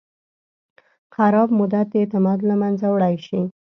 [1.15, 3.41] خراب خدمت د اعتماد له منځه وړی شي.